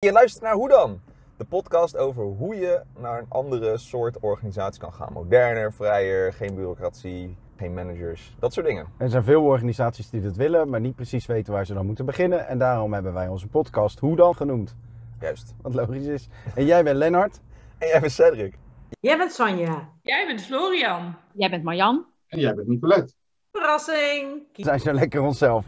[0.00, 1.00] Je luistert naar Hoe dan?
[1.36, 5.12] De podcast over hoe je naar een andere soort organisatie kan gaan.
[5.12, 8.86] Moderner, vrijer, geen bureaucratie, geen managers, dat soort dingen.
[8.98, 12.06] Er zijn veel organisaties die dat willen, maar niet precies weten waar ze dan moeten
[12.06, 12.46] beginnen.
[12.46, 14.76] En daarom hebben wij onze podcast Hoe dan genoemd.
[15.20, 15.54] Juist.
[15.62, 16.28] Wat logisch is.
[16.54, 17.40] En jij bent Lennart.
[17.78, 18.58] En jij bent Cedric.
[19.00, 19.88] Jij bent Sanja.
[20.02, 21.14] Jij bent Florian.
[21.32, 22.06] Jij bent Marjan.
[22.28, 23.12] En jij bent Nicolette.
[23.52, 24.42] Verrassing.
[24.52, 25.66] We zijn zo lekker onszelf.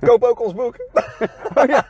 [0.00, 0.76] Koop ook ons boek.
[1.66, 1.86] Ja,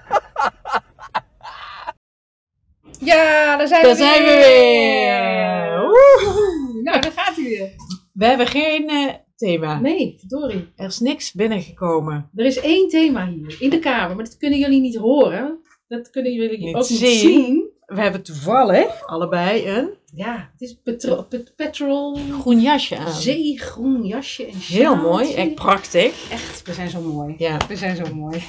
[3.04, 5.80] daar zijn Daar we zijn we weer.
[5.80, 6.80] Woehoe.
[6.82, 7.70] Nou, daar gaat u weer.
[8.12, 9.80] We hebben geen eh, thema.
[9.80, 10.72] Nee, verdorie.
[10.76, 12.30] Er is niks binnengekomen.
[12.34, 15.58] Er is één thema hier in de kamer, maar dat kunnen jullie niet horen.
[15.88, 17.18] Dat kunnen jullie Niet ook niet zien.
[17.18, 17.72] zien.
[17.86, 23.12] We hebben toevallig allebei een Ja, het is petro pet- petrol, groen jasje aan.
[23.12, 26.30] zeegroen jasje en Heel mooi, echt prachtig.
[26.30, 27.34] Echt, we zijn zo mooi.
[27.38, 28.42] Ja, We zijn zo mooi.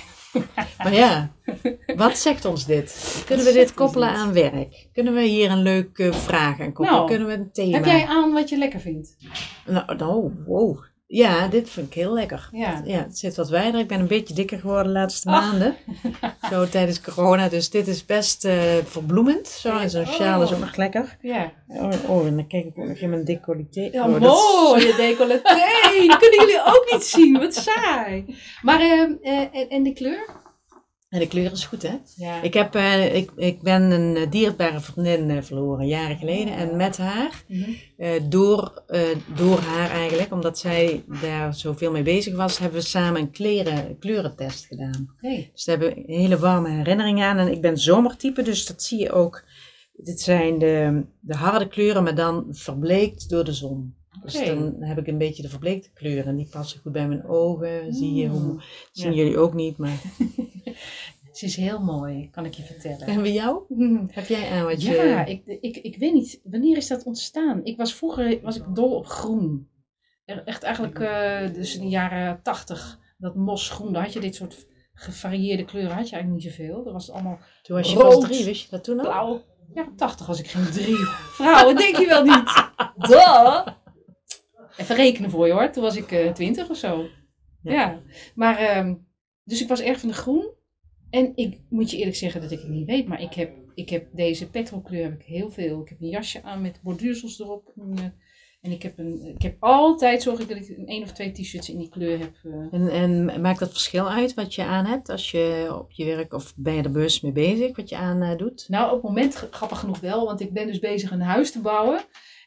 [0.77, 1.31] Maar ja,
[1.95, 3.23] wat zegt ons dit?
[3.25, 4.87] Kunnen we dit koppelen aan werk?
[4.93, 6.91] Kunnen we hier een leuke vraag aan koppelen?
[6.91, 7.75] Nou, Kunnen we een thema?
[7.75, 9.15] Heb jij aan wat je lekker vindt?
[9.65, 10.83] Nou, nou, wow.
[11.07, 12.49] Ja, dit vind ik heel lekker.
[12.51, 12.81] Ja.
[12.85, 13.79] Ja, het zit wat wijder.
[13.79, 15.41] Ik ben een beetje dikker geworden de laatste Ach.
[15.41, 15.75] maanden.
[16.51, 17.49] Zo tijdens corona.
[17.49, 18.53] Dus dit is best eh,
[18.85, 19.47] verbloemend.
[19.47, 20.11] Zo, en zo'n Oh.
[20.13, 21.17] sjaal is ook nog lekker.
[21.21, 21.51] Ja.
[21.67, 23.89] Oh, oh, en dan kijk ik ook nog in mijn decolleté.
[23.91, 25.43] Ja, oh, is- mooie decolleté.
[26.07, 27.37] Dat kunnen jullie ook niet zien.
[27.39, 28.35] Wat saai.
[28.61, 30.43] Maar, ehm, eh, en, en de kleur?
[31.09, 31.97] En de kleur is goed, hè?
[32.15, 32.41] Ja.
[32.41, 36.55] Ik, heb, eh, ik, ik ben een eh, dierbare vriendin eh, verloren, jaren geleden.
[36.55, 37.71] En met haar, Mhm.
[38.29, 38.83] door,
[39.35, 43.99] door haar eigenlijk, omdat zij daar zoveel mee bezig was, hebben we samen een kleren,
[43.99, 45.09] kleurentest gedaan.
[45.15, 45.49] Oké.
[45.53, 47.37] Dus daar hebben we hele warme herinneringen aan.
[47.37, 49.43] En ik ben zomertype, dus dat zie je ook.
[49.93, 53.95] Dit zijn de, de harde kleuren, maar dan verbleekt door de zon.
[54.23, 56.25] Dus dan heb ik een beetje de verbleekte kleuren.
[56.25, 57.93] En die passen goed bij mijn ogen.
[57.93, 59.17] Zie je hoe, zien Ja.
[59.17, 60.01] jullie ook niet, maar...
[61.31, 63.07] Ze is heel mooi, kan ik je vertellen.
[63.07, 63.63] En bij jou?
[64.11, 64.91] Heb jij aan wat je...
[64.93, 67.63] Ja, ik, ik, ik weet niet, wanneer is dat ontstaan?
[67.63, 69.69] Ik was vroeger was ik dol op groen.
[70.25, 74.67] Echt eigenlijk eh, dus in de jaren tachtig, dat mosgroen, daar had je dit soort
[74.93, 76.85] gevarieerde kleuren, had je eigenlijk niet zoveel.
[76.87, 79.05] Er was allemaal Toen was je rood, pas drie, wist je dat toen al?
[79.05, 79.43] blauw.
[79.73, 81.05] Ja, 80 was ik geen drie.
[81.35, 82.69] Vrouwen, denk je wel niet?
[83.09, 83.67] Duh.
[84.77, 87.07] Even rekenen voor je hoor, toen was ik eh 20 of zo.
[87.61, 87.71] Ja.
[87.73, 88.01] Ja,
[88.35, 88.95] maar ehm,
[89.43, 90.53] dus ik was erg van de groen.
[91.09, 93.89] En ik moet je eerlijk zeggen dat ik het niet weet, maar ik heb, ik
[93.89, 95.81] heb deze petrolkleur heb ik heel veel.
[95.81, 97.73] Ik heb een jasje aan met borduursels erop.
[97.75, 98.03] En, eh,
[98.61, 101.31] en ik heb, een, ik heb altijd zorg ik dat ik een één of twee
[101.31, 102.33] t-shirts in die kleur heb.
[102.43, 102.79] eh.
[102.79, 106.33] En, en maakt dat verschil uit wat je aan hebt als je op je werk
[106.33, 108.65] of ben je er bewust mee bezig wat je aan doet?
[108.69, 111.61] Nou, op het moment grappig genoeg wel, want ik ben dus bezig een huis te
[111.61, 112.01] bouwen.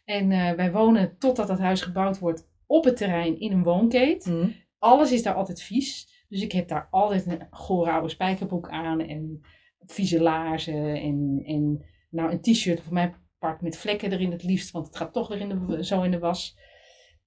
[0.08, 4.24] En eh, wij wonen totdat dat huis gebouwd wordt op het terrein in een woonkeet.
[4.24, 4.48] Hm.
[4.78, 6.16] alles is daar altijd vies.
[6.28, 9.40] Dus ik heb daar altijd een gore oude spijkerbroek aan en
[9.78, 14.70] vieze laarzen en, en nou een t-shirt voor mijn part met vlekken erin het liefst,
[14.70, 16.58] want het gaat toch weer in de, zo in de was.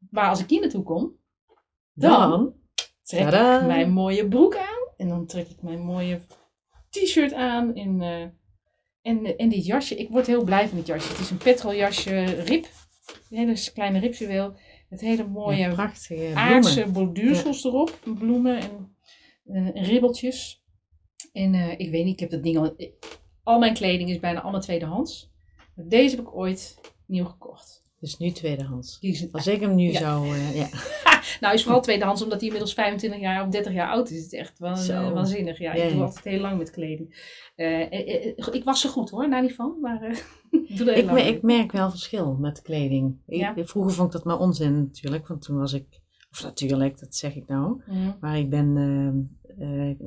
[0.09, 1.15] Maar als ik hier naartoe kom,
[1.93, 2.29] Dan?
[2.29, 2.53] Dan?
[3.03, 3.59] trek Tadaa.
[3.59, 6.21] ik mijn mooie broek aan en dan trek ik mijn mooie
[6.89, 8.27] t-shirt aan en, eh,
[9.01, 9.95] en, en dit jasje.
[9.95, 11.09] Ik word heel blij van dit jasje.
[11.09, 12.65] Het is een petroljasje rib,
[13.29, 14.53] een hele kleine ribjuweel
[14.89, 18.95] met hele mooie Ja, prachtige aardse borduursels erop, bloemen en,
[19.73, 20.63] en ribbeltjes.
[21.33, 22.75] En eh, ik weet niet, ik heb dat ding al.
[23.43, 25.31] Al mijn kleding is bijna allemaal tweedehands.
[25.75, 27.83] Maar deze heb ik ooit nieuw gekocht.
[27.99, 28.99] Dus nu tweedehands.
[29.31, 29.99] Als ik hem nu Ja.
[29.99, 30.33] zou...
[30.35, 30.67] eh, ja.
[31.39, 34.17] Nou, is vooral tweedehands omdat hij inmiddels 25 jaar of 30 jaar oud is.
[34.23, 34.75] Het is echt wel,
[35.13, 35.59] waanzinnig.
[35.59, 37.29] Ja, ik doe altijd heel lang met kleding.
[37.55, 39.77] Eh, eh, eh, ik was ze goed hoor, daar niet van.
[39.81, 40.03] Maar
[40.51, 43.17] ik doe Ik, me- merk wel verschil met kleding.
[43.27, 43.51] Ik.
[43.55, 45.85] Vroeger vond ik dat maar onzin natuurlijk, want toen was ik...
[46.31, 47.81] Of natuurlijk, dat zeg ik nou.
[47.87, 48.11] Mhm.
[48.19, 49.37] Maar ik ben...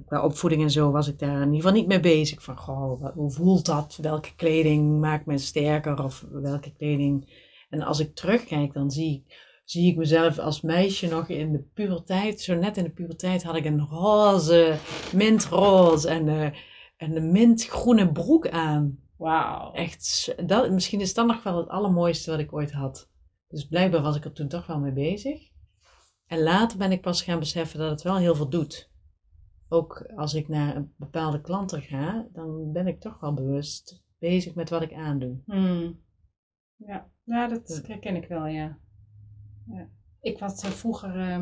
[0.06, 2.42] qua opvoeding en zo was ik daar in ieder geval niet mee bezig.
[2.42, 3.98] Van, goh, wat- hoe voelt dat?
[4.02, 6.04] Welke kleding maakt me sterker?
[6.04, 7.42] Of welke kleding...
[7.70, 11.62] En als ik terugkijk, dan zie ik, zie ik mezelf als meisje nog in de
[11.74, 12.40] puberteit.
[12.40, 14.76] Zo net in de puberteit had ik een roze,
[15.12, 16.58] mintroze en, eh,
[16.96, 18.98] en een mintgroene broek aan.
[19.16, 19.72] Wauw.
[19.72, 23.08] Echt, dat, misschien is dat nog wel het allermooiste wat ik ooit had.
[23.48, 25.52] Dus blijkbaar was ik er toen toch wel mee bezig.
[26.26, 28.90] En later ben ik pas gaan beseffen dat het wel heel veel doet.
[29.68, 34.54] Ook als ik naar een bepaalde klanten ga, dan ben ik toch wel bewust bezig
[34.54, 35.40] met wat ik aandoe.
[35.46, 36.00] Hmm.
[36.76, 37.10] Ja.
[37.24, 38.78] ja, dat herken ik wel, ja.
[39.66, 39.88] Ja.
[40.20, 41.16] Ik was eh, vroeger...
[41.20, 41.40] eh,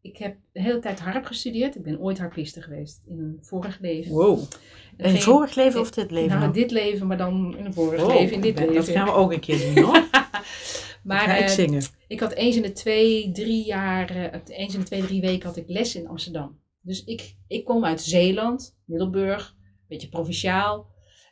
[0.00, 1.76] ik heb de hele tijd harp gestudeerd.
[1.76, 4.12] Ik ben ooit harpiste geweest in een vorig leven.
[4.12, 4.38] Wow.
[4.96, 6.38] In ging- vorig leven of dit leven?
[6.38, 8.92] Nou, dit leven, maar dan in een vorig Wow, leven, in dit dat leven.
[8.92, 10.08] gaan we ook een keer doen hoor.
[11.04, 11.82] maar ga ik eh, zingen.
[12.08, 15.46] ik had eens in de twee, drie jaar, eh, eens in de twee, drie weken
[15.48, 16.60] had ik les in Amsterdam.
[16.80, 19.56] Dus ik, ik kom uit Zeeland, Middelburg,
[19.88, 20.86] beetje provinciaal.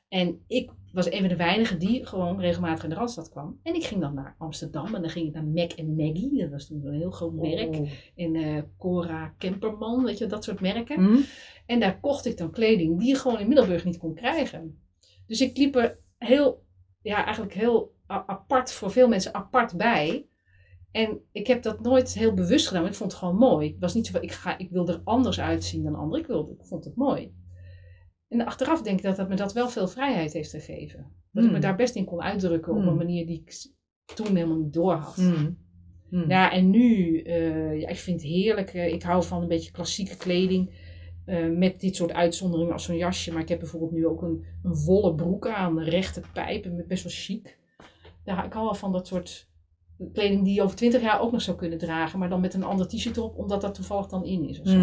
[0.08, 3.60] En ik was een van de weinigen die gewoon regelmatig in de Randstad kwam.
[3.62, 6.40] En ik ging dan naar Amsterdam en dan ging ik naar Mac en Maggie.
[6.40, 7.74] Dat was toen een heel groot merk.
[7.74, 7.88] Oh.
[8.14, 11.04] En eh, Cora Kemperman, weet je, dat soort merken.
[11.04, 11.20] Hm?
[11.66, 14.80] En daar kocht ik dan kleding die je gewoon in Middelburg niet kon krijgen.
[15.26, 16.64] Dus ik liep er heel,
[17.02, 20.26] ja, eigenlijk heel apart, voor veel mensen apart bij.
[20.90, 23.70] En ik heb dat nooit heel bewust gedaan, maar ik vond het gewoon mooi.
[23.70, 26.20] Het was niet zo van, ik, ga, ik wil er anders uitzien dan anderen.
[26.20, 27.34] Ik, wilde, ik vond het mooi.
[28.28, 30.98] En achteraf denk ik dat dat me dat wel veel vrijheid heeft gegeven.
[31.32, 31.60] Dat ik me Hmm.
[31.60, 32.88] daar best in kon uitdrukken op Hmm.
[32.88, 33.66] een manier die ik
[34.14, 35.14] toen helemaal niet door had.
[35.16, 35.50] Hm.
[36.10, 36.30] Hm.
[36.30, 38.70] Ja, en nu, eh, ja, ik vind het heerlijk.
[38.74, 40.84] eh, ik hou van een beetje klassieke kleding.
[41.26, 43.32] eh, met dit soort uitzonderingen als zo'n jasje.
[43.32, 45.80] Maar ik heb bijvoorbeeld nu ook een, een wollen broek aan.
[45.80, 47.58] Rechte pijpen, best wel chic.
[48.24, 49.48] Ja, ik hou wel van dat soort
[50.12, 52.18] kleding die je over twintig jaar ook nog zou kunnen dragen.
[52.18, 54.78] Maar dan met een ander t-shirt erop, omdat dat toevallig dan in is of zo.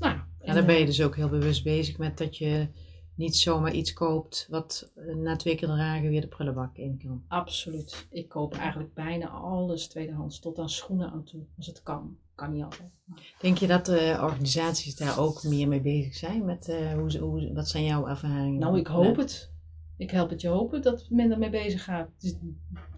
[0.00, 2.68] Nou, Ja, daar ben je dus ook heel bewust bezig met dat je
[3.14, 7.22] niet zomaar iets koopt wat eh, na twee keer dragen weer de prullenbak in kan.
[7.28, 8.06] Absoluut.
[8.10, 10.40] Ik koop eigenlijk bijna alles tweedehands.
[10.40, 12.16] Tot aan schoenen aan toe, als het kan.
[12.34, 13.00] Kan niet altijd.
[13.40, 16.44] Denk je dat de organisaties daar ook meer mee bezig zijn?
[16.44, 18.60] Met, eh, hoe, hoe, wat zijn jouw ervaringen?
[18.60, 19.52] Nou, ik hoop het.
[19.96, 22.08] Ik help het je hopen dat men ermee bezig gaat.
[22.14, 22.34] Het is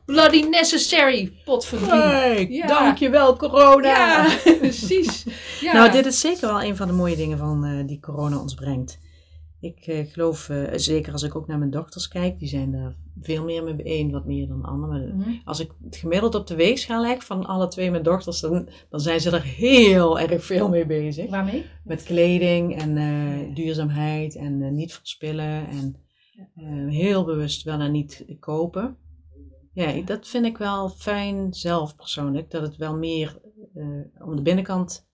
[0.06, 1.88] bloody necessary, potverdien.
[2.00, 2.67] Hey, Ja.
[2.67, 3.88] dankjewel corona!
[3.88, 5.26] Ja, precies.
[5.61, 5.73] Ja.
[5.73, 8.55] Nou, dit is zeker wel een van de mooie dingen van, eh, die corona ons
[8.55, 8.99] brengt.
[9.61, 12.94] Ik eh, geloof, eh, zeker als ik ook naar mijn dochters kijk, die zijn er
[13.23, 15.17] veel meer mee een, wat meer dan anderen.
[15.17, 15.37] Maar Mhm.
[15.44, 19.00] als ik het gemiddeld op de weegschaal leg van alle twee mijn dochters, dan, dan
[19.00, 21.31] zijn ze er heel erg veel mee bezig.
[21.31, 21.64] Waarmee?
[21.85, 23.55] Met kleding en eh, Ja.
[23.55, 25.97] duurzaamheid en niet verspillen en
[26.56, 28.97] eh, heel bewust wel en niet kopen.
[29.76, 33.40] Ja, dat vind ik wel fijn zelf persoonlijk, dat het wel meer
[33.75, 35.08] eh, om de binnenkant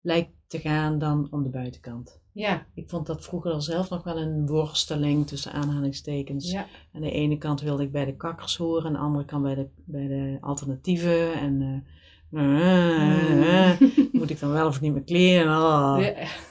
[0.00, 2.20] lijkt te gaan dan om de buitenkant.
[2.32, 6.50] Ja, Ik vond dat vroeger al zelf nog wel een worsteling tussen aanhalingstekens.
[6.50, 6.66] ja.
[6.92, 9.54] Aan de ene kant wilde ik bij de kakkers horen, aan de andere kant bij
[9.54, 11.32] de, bij de alternatieven.
[11.32, 11.84] En
[12.30, 13.80] eh,
[14.20, 15.56] moet ik dan wel of niet meer kleren?
[15.56, 15.98] Oh,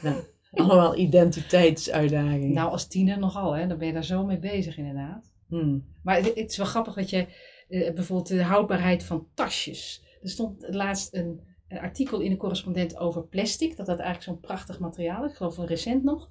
[0.01, 0.15] Ja.
[0.51, 2.53] allemaal identiteitsuitdagingen.
[2.53, 3.67] Nou, als tiener nogal, hè.
[3.67, 5.33] Dan ben je daar zo mee bezig, inderdaad.
[5.47, 5.85] Hmm.
[6.03, 7.27] Maar het, het is wel grappig dat je
[7.69, 10.03] eh, bijvoorbeeld de houdbaarheid van tasjes.
[10.21, 14.39] Er stond laatst een, een artikel in de correspondent over plastic, dat dat eigenlijk zo'n
[14.47, 15.31] prachtig materiaal is.
[15.31, 16.29] Ik geloof van recent nog.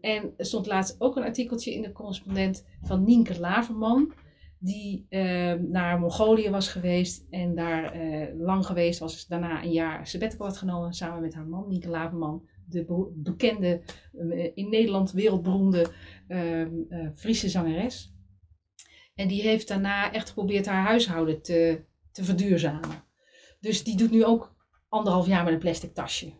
[0.00, 4.12] En er stond laatst ook een artikeltje in de correspondent van Nienke Laverman.
[4.58, 9.26] Die eh, naar Mongolië was geweest en daar eh, lang geweest was.
[9.26, 12.42] Daarna een jaar sabbatical had genomen samen met haar man, Nienke Laverman.
[12.68, 13.80] De be- bekende,
[14.12, 15.86] eh, in Nederland wereldberoemde
[16.28, 18.11] ehm, eh, Friese zangeres.
[19.14, 23.04] En die heeft daarna echt geprobeerd haar huishouden te, te verduurzamen.
[23.60, 24.54] Dus die doet nu ook
[24.88, 26.32] anderhalf jaar met een plastic tasje.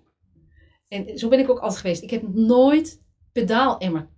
[0.89, 2.03] En zo ben ik ook altijd geweest.
[2.03, 3.03] Ik heb nooit
[3.33, 4.09] pedaalemmer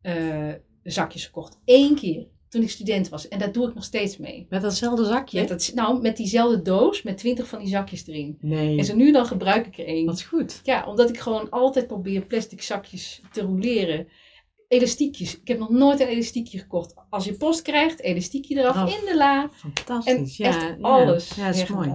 [0.00, 1.60] eh zakjes gekocht.
[1.64, 3.28] Eén keer toen ik student was.
[3.28, 4.46] En daar doe ik nog steeds mee.
[4.48, 5.40] Met datzelfde zakje?
[5.40, 8.36] Met dat, nou, met diezelfde doos met twintig van die zakjes erin.
[8.40, 8.78] Nee.
[8.78, 10.06] En zo nu dan gebruik ik er één.
[10.06, 10.60] Wat goed.
[10.62, 14.08] Ja, omdat ik gewoon altijd probeer plastic zakjes te roleren.
[14.72, 15.40] Elastiekjes.
[15.40, 16.94] Ik heb nog nooit een elastiekje gekocht.
[17.10, 18.98] Als je post krijgt, elastiekje eraf Eraf.
[18.98, 19.42] in de la.
[19.42, 20.36] En Fantastisch.
[20.36, 20.76] ja, echt ja.
[20.80, 21.94] alles Ja, dat is mooi.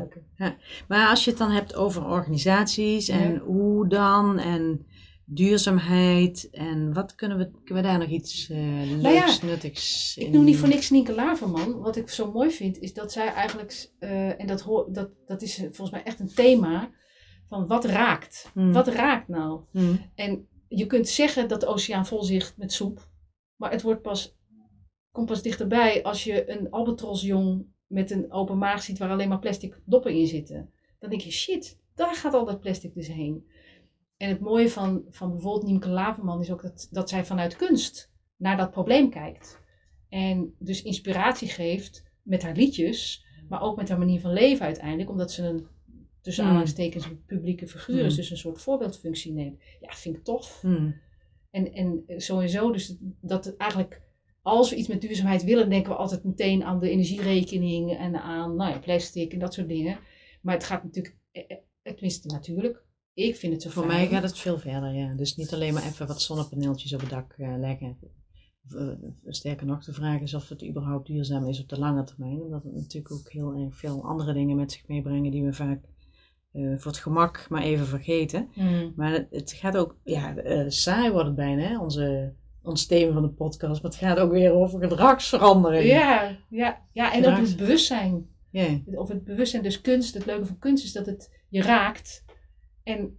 [0.88, 3.39] Maar als je het dan hebt over organisaties en Ja.
[3.39, 4.85] hoe dan en
[5.25, 10.18] duurzaamheid en wat kunnen we, kunnen we daar nog iets eh Nou ja, leuks, nuttigs
[10.18, 11.80] Ik in noem niet voor niks Nienke Laverman.
[11.80, 15.42] Wat ik zo mooi vind, is dat zij eigenlijk, eh, en dat, hoor, dat, dat
[15.42, 16.90] is volgens mij echt een thema,
[17.49, 18.49] van wat raakt?
[18.54, 18.73] Hmm.
[18.73, 19.61] Wat raakt nou?
[19.71, 19.99] Hmm.
[20.16, 23.09] En je kunt zeggen dat de oceaan vol zit met soep,
[23.56, 24.38] maar het wordt pas,
[25.12, 29.40] komt pas dichterbij als je een albatrosjong met een open maag ziet waar alleen maar
[29.40, 30.71] plastic doppen in zitten.
[31.00, 33.47] Dan denk je, shit, daar gaat al dat plastic dus heen.
[34.18, 38.12] En het mooie van, van bijvoorbeeld Niemke Laverman is ook dat, dat zij vanuit kunst
[38.36, 39.59] naar dat probleem kijkt.
[40.09, 45.09] En dus inspiratie geeft met haar liedjes, maar ook met haar manier van leven uiteindelijk,
[45.09, 45.68] omdat ze een,
[46.28, 46.54] tussen Hmm.
[46.54, 48.16] aanhalingstekens, publieke figuur is, Hmm.
[48.16, 49.60] dus een soort voorbeeldfunctie neemt.
[49.80, 50.62] Ja, vind ik tof.
[50.62, 50.96] Hmm.
[51.50, 54.02] En, en sowieso, dus dat het eigenlijk,
[54.42, 58.56] als we iets met duurzaamheid willen, denken we altijd meteen aan de energierekening en aan
[58.56, 60.00] nou ja, plastic en dat soort dingen.
[60.42, 61.57] Maar het gaat natuurlijk, eh, eh,
[61.94, 65.14] tenminste natuurlijk, ik vind het zo Voor mij gaat het veel verder, ja.
[65.14, 67.98] Dus niet alleen maar even wat zonnepaneeltjes op het dak eh, leggen.
[69.26, 72.42] Sterker nog, de vraag is of het überhaupt duurzaam is op de lange termijn.
[72.42, 75.80] Omdat het natuurlijk ook heel erg veel andere dingen met zich meebrengen die we vaak
[76.57, 78.49] eh, voor het gemak maar even vergeten.
[78.56, 78.94] Mm.
[78.95, 81.80] Maar het, het gaat ook, ja, eh, saai wordt het bijna, hè?
[81.80, 83.81] Onze, ons thema van de podcast.
[83.81, 85.85] Maar het gaat ook weer over gedragsverandering.
[85.85, 88.28] Ja, ja, ja, en ook Gedrags- het bewustzijn.
[88.52, 88.80] Ja.
[88.85, 90.14] Of het bewustzijn, dus kunst.
[90.14, 92.26] Het leuke van kunst is dat het je raakt.
[92.83, 93.18] En,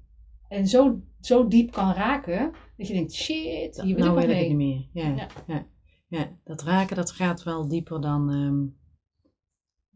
[0.48, 4.56] en zo, zo diep kan raken Dat je denkt, shit, hier wil nou ik niet
[4.56, 4.88] meer.
[4.92, 5.26] Ja, Ja.
[5.46, 5.66] ja.
[6.08, 8.30] Ja, dat raken dat gaat wel dieper dan.
[8.30, 8.66] ehm,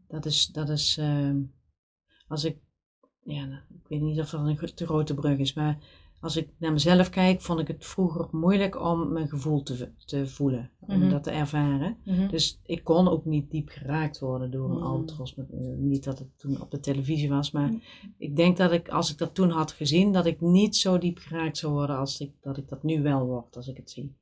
[0.07, 1.37] dat is, dat is ehm,
[2.27, 2.57] als ik,
[3.23, 5.77] ja, ik weet niet of dat een te grote brug is, maar
[6.19, 10.27] als ik naar mezelf kijk, vond ik het vroeger moeilijk om mijn gevoel te, te
[10.27, 11.09] voelen, om Mhm.
[11.09, 11.97] dat te ervaren.
[12.05, 12.27] Mhm.
[12.27, 14.83] Dus ik kon ook niet diep geraakt worden door een Mm.
[14.83, 15.35] albatros.
[15.77, 17.81] Niet dat het toen op de televisie was, maar Mm.
[18.17, 21.17] ik denk dat ik, als ik dat toen had gezien, dat ik niet zo diep
[21.17, 24.15] geraakt zou worden als ik, dat ik dat nu wel word, als ik het zie.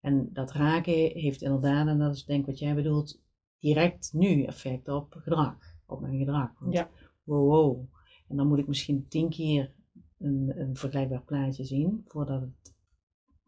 [0.00, 3.20] En dat raken heeft inderdaad, en dat is denk ik wat jij bedoelt,
[3.60, 5.56] direct nu effect op gedrag,
[5.86, 6.50] op mijn gedrag.
[6.60, 6.88] Want, Ja.
[7.24, 7.92] Wow, wow.
[8.34, 9.70] En dan moet ik misschien tien keer
[10.18, 12.74] een, een vergelijkbaar plaatje zien, voordat het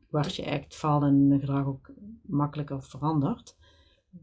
[0.09, 3.57] kwartje echt valt en mijn gedrag ook makkelijker verandert.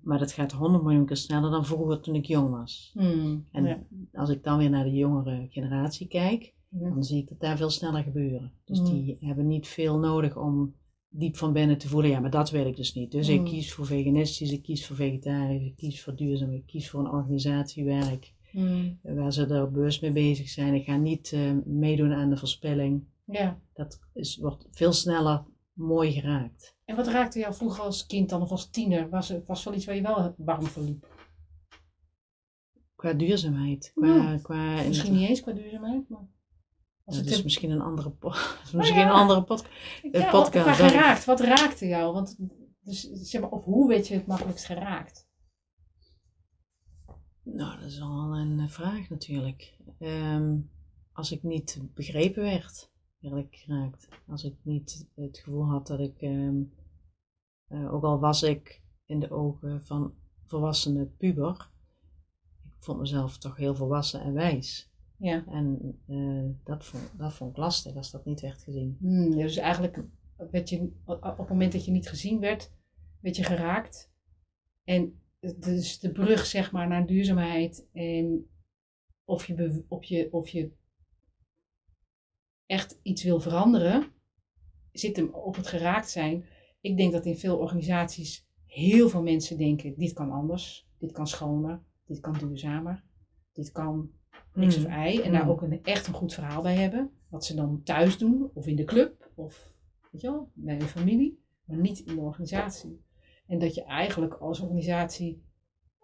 [0.01, 2.91] Maar dat gaat honderd miljoen keer sneller dan vroeger toen ik jong was.
[2.93, 3.83] Hmm, En ja.
[4.13, 7.69] als ik dan weer naar de jongere generatie kijk, dan zie ik dat daar veel
[7.69, 8.51] sneller gebeuren.
[8.65, 8.85] Dus Mm.
[8.85, 10.75] die hebben niet veel nodig om
[11.09, 13.11] diep van binnen te voelen, ja, maar dat wil ik dus niet.
[13.11, 13.45] Dus ik Mm.
[13.45, 17.11] kies voor veganistisch, ik kies voor vegetarisch, ik kies voor duurzaam, ik kies voor een
[17.11, 20.73] organisatiewerk Hmm, waar ze er bewust mee bezig zijn.
[20.73, 23.03] Ik ga niet eh, meedoen aan de verspilling.
[23.25, 23.61] ja.
[23.73, 25.43] Dat is, wordt veel sneller
[25.73, 26.75] mooi geraakt.
[26.85, 29.09] En wat raakte jou vroeger als kind dan of als tiener?
[29.09, 31.07] Was er was wel iets waar je wel warm voor liep?
[32.95, 34.07] Qua duurzaamheid, qua...
[34.07, 34.37] Ja.
[34.37, 36.27] qua Misschien niet eens qua duurzaamheid, maar...
[37.05, 38.13] Als dat het is misschien een andere,
[38.63, 39.73] is misschien een andere podcast.
[40.11, 40.91] ja, podcast, sorry.
[40.91, 42.13] geraakt, wat raakte jou?
[42.13, 42.37] Want,
[42.79, 45.27] dus, zeg maar, of hoe werd je het makkelijkst geraakt?
[47.43, 49.77] Nou, dat is al een eh, vraag natuurlijk.
[49.99, 50.57] Ehm,
[51.11, 54.07] als ik niet begrepen werd, werd ik geraakt.
[54.27, 56.61] Als ik niet het gevoel had dat ik, ehm,
[57.67, 60.13] eh, ook al was ik in de ogen van
[60.45, 61.69] volwassene puber,
[62.63, 64.91] ik vond mezelf toch heel volwassen en wijs.
[65.17, 65.45] Ja.
[65.47, 68.97] En eh, dat, vond, dat vond ik lastig als dat niet werd gezien.
[68.99, 70.03] Hmm, dus eigenlijk
[70.51, 72.71] werd je, op het moment dat je niet gezien werd,
[73.19, 74.11] werd je geraakt.
[74.83, 75.21] En
[75.51, 78.47] dus de brug zeg maar naar duurzaamheid en
[79.25, 80.71] of je, of je, of je
[82.65, 84.11] echt iets wil veranderen,
[84.91, 86.45] zit hem op het geraakt zijn.
[86.81, 91.27] Ik denk dat in veel organisaties heel veel mensen denken, dit kan anders, dit kan
[91.27, 93.03] schoner, dit kan duurzamer,
[93.51, 94.11] dit kan
[94.67, 94.93] X of Mm.
[94.93, 95.19] Y.
[95.19, 95.49] En daar Mm.
[95.49, 97.11] ook een, echt een goed verhaal bij hebben.
[97.29, 99.73] Wat ze dan thuis doen, of in de club, of
[100.11, 103.01] weet je wel, bij hun familie, maar niet in de organisatie.
[103.53, 105.43] En dat je eigenlijk als organisatie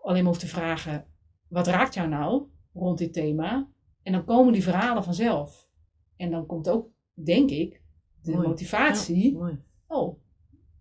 [0.02, 1.06] alleen maar hoeft te vragen:
[1.48, 3.70] wat raakt jou nou rond dit thema?
[4.04, 5.68] En dan komen die verhalen vanzelf.
[6.16, 7.82] En dan komt ook, denk ik,
[8.22, 8.48] de Mooi.
[8.48, 10.20] motivatie Ja, oh,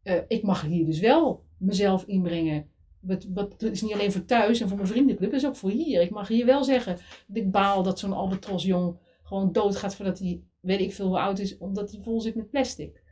[0.02, 2.70] eh, ik mag hier dus wel mezelf inbrengen.
[3.00, 5.70] Wat, wat is niet alleen voor thuis en voor mijn vriendenclub, dat is ook voor
[5.70, 6.00] hier.
[6.02, 6.96] Ik mag hier wel zeggen
[7.26, 11.18] dat ik baal dat zo'n albatros jong gewoon doodgaat voordat hij, weet ik veel hoe
[11.18, 13.02] oud is, omdat hij vol zit met plastic.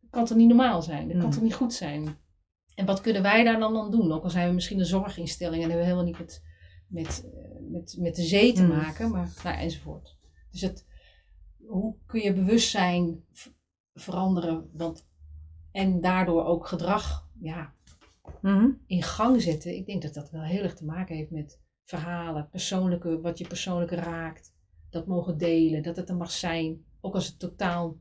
[0.00, 1.08] Dat kan toch niet normaal zijn?
[1.08, 1.32] Dat kan Mm.
[1.32, 2.22] toch niet goed zijn?
[2.74, 4.12] En wat kunnen wij daar dan aan doen?
[4.12, 6.42] Ook al zijn we misschien een zorginstelling en hebben we helemaal niet met,
[6.88, 8.68] met, eh, met, met de zee te Mm.
[8.68, 10.16] maken, maar nou, enzovoort.
[10.50, 10.86] Dus het,
[11.66, 13.24] hoe kun je bewustzijn
[13.94, 14.70] veranderen?
[14.72, 15.06] Want
[15.72, 17.72] en daardoor ook gedrag ja,
[18.40, 18.68] Mhm.
[18.86, 19.76] in gang zetten.
[19.76, 23.46] Ik denk dat dat wel heel erg te maken heeft met verhalen, persoonlijke, wat je
[23.46, 24.52] persoonlijk raakt.
[24.90, 26.84] Dat mogen delen, dat het er mag zijn.
[27.00, 27.96] Ook als het totaal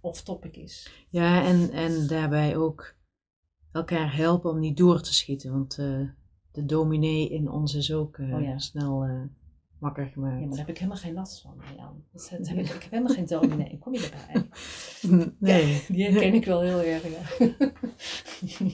[0.00, 0.90] off-topic is.
[1.10, 2.94] Ja, en, en daarbij ook
[3.72, 5.52] elkaar helpen om niet door te schieten.
[5.52, 6.00] Want eh,
[6.52, 8.58] de dominee in ons is ook eh, Oh ja.
[8.58, 9.22] snel eh,
[9.78, 10.38] wakker Ja, gemaakt.
[10.40, 12.04] maar daar heb ik helemaal geen last van, Jan.
[12.28, 13.78] Heb ik, ik heb helemaal geen dominee.
[13.78, 14.48] Kom je erbij?
[15.38, 15.82] nee.
[15.88, 17.02] Die herken ik wel heel erg,
[17.38, 17.46] ja.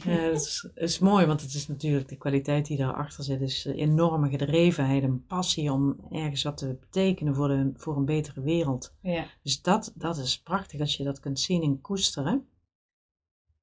[0.04, 3.66] Ja, dat is, is mooi, want het is natuurlijk de kwaliteit die daarachter zit, is
[3.66, 8.40] eh, enorme gedrevenheid en passie om ergens wat te betekenen voor, de, voor een betere
[8.40, 8.94] wereld.
[9.00, 9.26] ja.
[9.42, 12.46] Dus dat, dat is prachtig als je dat kunt zien en koesteren.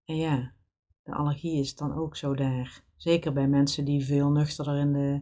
[0.05, 0.51] En ja,
[1.03, 2.83] de allergie is dan ook zo daar.
[2.95, 5.21] Zeker bij mensen die veel nuchterder in de,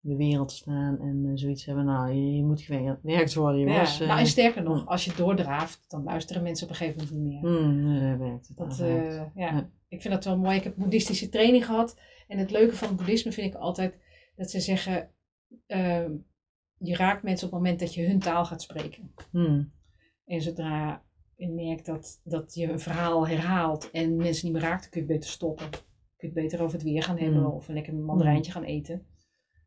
[0.00, 1.84] de wereld staan en eh, zoiets hebben.
[1.84, 3.96] Nou, je, je moet gewerkt worden, jongens.
[3.96, 4.08] Ja, eh.
[4.08, 7.42] nou, en sterker nog, als je doordraaft, dan luisteren mensen op een gegeven moment niet
[7.42, 7.50] meer.
[7.50, 8.56] Hmm, dat werkt het.
[8.56, 9.30] Dat, eh, ja.
[9.34, 9.70] Ja.
[9.88, 10.56] Ik vind dat wel mooi.
[10.56, 11.98] Ik heb boeddhistische training gehad.
[12.28, 13.94] En het leuke van het boeddhisme vind ik altijd
[14.36, 15.10] dat ze zeggen:
[15.66, 16.12] ehm,
[16.78, 19.14] je raakt mensen op het moment dat je hun taal gaat spreken.
[19.30, 19.72] Hmm,
[20.24, 21.02] En zodra
[21.40, 25.00] je merkt dat, dat je een verhaal herhaalt en mensen niet meer raakt, dan kun
[25.00, 25.70] je het beter stoppen.
[25.70, 25.80] Kun
[26.16, 27.46] je het beter over het weer gaan hebben Mm.
[27.46, 29.06] of een lekker mandarijntje gaan eten.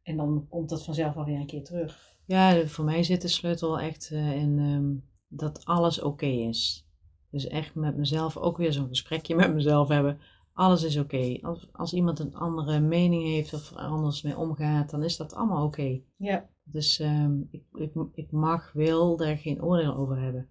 [0.03, 2.17] En dan komt dat vanzelf alweer een keer terug.
[2.25, 4.93] Ja, voor mij zit de sleutel echt eh, in ehm,
[5.27, 6.87] dat alles oké is.
[7.29, 10.19] Dus echt met mezelf ook weer zo'n gesprekje met mezelf hebben.
[10.53, 11.37] Alles is oké.
[11.41, 15.33] Als, als iemand een andere mening heeft of er anders mee omgaat, dan is dat
[15.33, 16.01] allemaal oké.
[16.15, 16.49] Ja.
[16.63, 20.47] Dus ehm, ik, ik, ik mag, wil daar geen oordeel over hebben.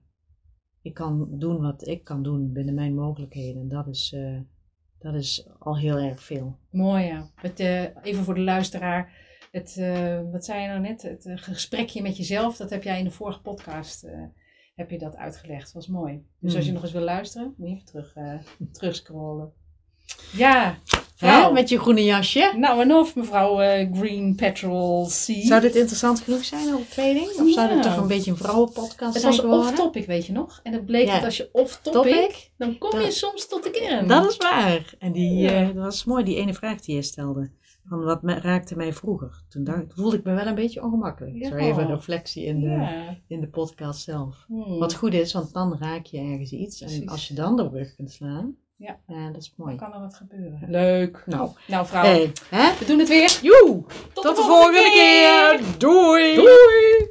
[0.83, 3.61] Ik kan doen wat ik kan doen binnen mijn mogelijkheden.
[3.61, 4.39] En dat is, eh,
[4.99, 6.57] dat is al heel erg veel.
[6.71, 7.31] Mooi ja.
[7.35, 9.13] Het, eh, even voor de luisteraar.
[9.51, 11.03] Het, eh, wat zei je nou net?
[11.03, 14.07] Het gesprekje met jezelf, dat heb jij in de vorige podcast
[14.75, 15.65] heb je dat uitgelegd.
[15.65, 16.13] Dat was mooi.
[16.39, 16.57] Dus Hmm.
[16.57, 18.15] als je nog eens wil luisteren, moet je even terug,
[18.73, 19.53] terugscrollen.
[20.33, 20.79] Ja,
[21.17, 21.53] Hè?
[21.53, 22.53] Met je groene jasje.
[22.57, 25.11] Nou en of mevrouw eh, Green Petrol C.
[25.11, 27.27] Zou dit interessant genoeg zijn over kleding?
[27.27, 27.81] Of zou dit Ja.
[27.83, 29.67] toch een beetje een vrouwenpodcast Het zijn was geworden?
[29.69, 30.61] off-topic, weet je nog?
[30.63, 31.15] En het bleek Ja.
[31.15, 32.51] dat als je off-topic, Topic?
[32.57, 34.07] dan kom je Dat- soms tot de kern.
[34.09, 34.95] Dat is waar.
[34.99, 35.51] En die, Ja.
[35.51, 37.51] eh, dat was mooi, die ene vraag die je stelde.
[37.89, 39.43] Van wat me- raakte mij vroeger?
[39.49, 41.35] Toen dacht, voelde ik me wel een beetje ongemakkelijk.
[41.37, 41.49] Ja.
[41.49, 43.19] Zo even een reflectie in de, Ja.
[43.29, 44.45] in de podcast zelf.
[44.47, 44.79] Hmm.
[44.79, 46.81] Wat goed is, want dan raak je ergens iets.
[46.81, 47.09] En Precies.
[47.09, 48.99] als je dan de brug kunt slaan, Ja.
[49.33, 49.77] dat is Dan mooi.
[49.79, 50.61] kan er wat gebeuren.
[50.67, 51.23] Leuk.
[51.27, 52.79] Nou, Nou vrouw, hey, hè?
[52.79, 53.39] we doen het weer.
[53.43, 53.83] Joe!
[54.13, 55.61] Tot, Tot de volgende keer!
[55.79, 56.35] Doei!
[56.35, 57.11] Doei!